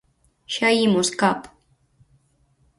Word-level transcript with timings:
Xa 0.53 0.69
imos, 0.85 1.09
Cap. 1.19 1.39